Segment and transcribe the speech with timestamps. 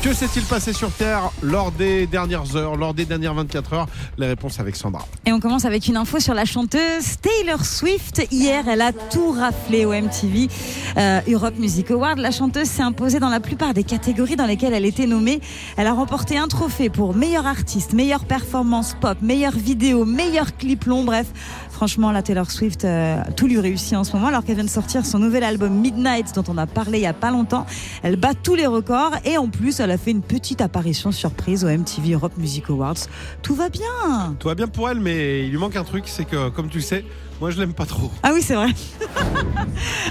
[0.00, 3.86] Que s'est-il passé sur Terre lors des dernières heures, lors des dernières 24 heures?
[4.16, 5.04] Les réponses avec Sandra.
[5.26, 8.24] Et on commence avec une info sur la chanteuse Taylor Swift.
[8.30, 10.48] Hier, elle a tout raflé au MTV
[10.96, 12.20] euh, Europe Music Award.
[12.20, 15.40] La chanteuse s'est imposée dans la plupart des catégories dans lesquelles elle était nommée.
[15.76, 20.84] Elle a remporté un trophée pour meilleur artiste, meilleure performance pop, meilleure vidéo, meilleur clip
[20.84, 21.02] long.
[21.02, 21.26] Bref,
[21.72, 24.70] franchement, la Taylor Swift, euh, tout lui réussit en ce moment alors qu'elle vient de
[24.70, 27.66] sortir son nouvel album Midnight dont on a parlé il y a pas longtemps.
[28.04, 31.64] Elle bat tous les records et en plus, elle a fait une petite apparition surprise
[31.64, 32.96] au MTV Europe Music Awards.
[33.42, 34.36] Tout va bien.
[34.38, 36.78] Tout va bien pour elle, mais il lui manque un truc, c'est que, comme tu
[36.78, 37.04] le sais,
[37.40, 38.10] moi je l'aime pas trop.
[38.22, 38.68] Ah oui, c'est vrai.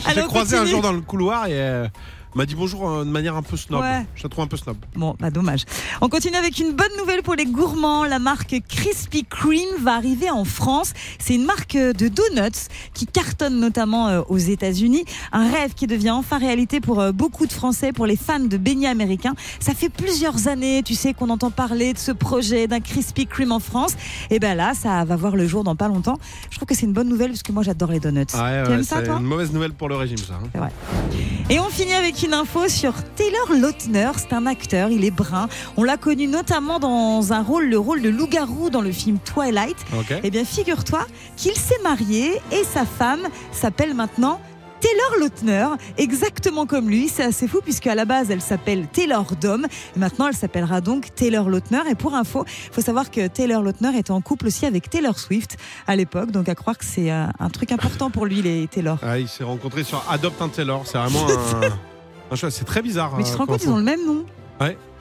[0.02, 1.88] Je l'ai Allez, on croisé un jour dans le couloir et euh,
[2.38, 3.82] m'a dit bonjour euh, de manière un peu snob.
[3.82, 4.06] Ouais.
[4.16, 4.78] Je la trouve un peu snob.
[4.96, 5.62] Bon, bah dommage.
[6.02, 8.06] On continue avec une bonne nouvelle pour les gourmands.
[8.06, 10.94] La marque Krispy Kreme va arriver en France.
[11.20, 15.04] C'est une marque de donuts qui cartonne notamment euh, aux États-Unis.
[15.32, 18.58] Un rêve qui devient enfin réalité pour euh, beaucoup de Français, pour les fans de
[18.58, 19.34] beignets américains.
[19.60, 23.52] Ça fait plusieurs années, tu sais, qu'on entend parler de ce projet d'un Krispy Kreme
[23.52, 23.94] en France.
[24.30, 26.20] Et ben là, ça va voir le jour dans pas longtemps.
[26.52, 28.26] Je trouve que c'est une bonne nouvelle parce que moi j'adore les donuts.
[28.34, 30.34] Ah ouais, tu ouais, aimes ça, c'est une mauvaise nouvelle pour le régime, ça.
[30.56, 30.70] hein.
[31.50, 34.12] Et on finit avec une info sur Taylor Lautner.
[34.18, 35.48] C'est un acteur, il est brun.
[35.78, 39.78] On l'a connu notamment dans un rôle, le rôle de loup-garou dans le film Twilight.
[39.98, 40.14] Ok.
[40.24, 41.06] Eh bien, figure-toi
[41.36, 44.40] qu'il s'est marié et sa femme s'appelle maintenant
[44.80, 45.68] Taylor Lautner,
[45.98, 47.10] exactement comme lui.
[47.10, 49.66] C'est assez fou puisque à la base elle s'appelle Taylor Dom.
[49.96, 51.82] Maintenant elle s'appellera donc Taylor Lautner.
[51.90, 55.18] Et pour info, il faut savoir que Taylor Lautner était en couple aussi avec Taylor
[55.18, 56.32] Swift à l'époque.
[56.32, 59.00] Donc à croire que c'est euh, un truc important pour lui les Taylor.
[59.02, 60.84] Ah, il s'est rencontré sur Adopt un Taylor.
[60.86, 61.70] C'est vraiment un.
[62.36, 63.14] C'est très bizarre.
[63.18, 64.26] Mais tu te euh, rends compte, ils ont le même nom.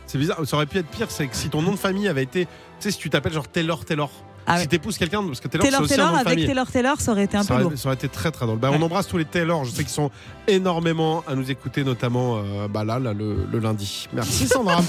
[0.06, 0.38] C'est bizarre.
[0.46, 1.10] Ça aurait pu être pire.
[1.10, 2.44] C'est que si ton nom de famille avait été.
[2.46, 4.10] Tu sais, si tu t'appelles genre Taylor Taylor.
[4.46, 4.60] Ah ouais.
[4.60, 6.46] Si t'épouses quelqu'un, parce que Taylor, c'est Taylor aussi un Taylor nom de avec famille.
[6.46, 7.66] Taylor Taylor, ça aurait été un ça, peu lourd.
[7.66, 8.58] aurait, ça aurait été très très drôle.
[8.60, 8.76] Bah, Ouais.
[8.78, 9.64] On embrasse tous les Taylor.
[9.64, 10.12] Je sais qu'ils sont
[10.46, 14.08] énormément à nous écouter, notamment euh, bah là, là, le, le lundi.
[14.12, 14.80] Merci Sandra.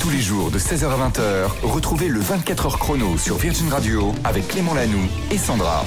[0.00, 4.48] Tous les jours de 16h à 20h, retrouvez le 24h chrono sur Virgin Radio avec
[4.48, 5.84] Clément Lanoux et Sandra.